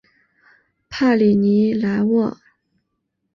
[0.89, 2.35] 帕里尼莱沃。